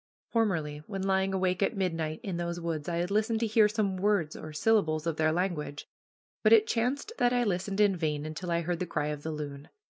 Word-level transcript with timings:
Formerly, 0.31 0.79
when 0.87 1.03
lying 1.03 1.31
awake 1.31 1.61
at 1.61 1.77
midnight 1.77 2.21
in 2.23 2.37
those 2.37 2.59
woods, 2.59 2.89
I 2.89 2.95
had 2.95 3.11
listened 3.11 3.39
to 3.41 3.45
hear 3.45 3.69
some 3.69 3.97
words 3.97 4.35
or 4.35 4.51
syllables 4.51 5.05
of 5.05 5.17
their 5.17 5.31
language, 5.31 5.87
but 6.41 6.51
it 6.51 6.65
chanced 6.65 7.13
that 7.19 7.33
I 7.33 7.43
listened 7.43 7.79
in 7.79 7.95
vain 7.95 8.25
until 8.25 8.49
I 8.49 8.61
heard 8.61 8.79
the 8.79 8.87
cry 8.87 9.09
of 9.09 9.21
the 9.21 9.31
loon. 9.31 9.69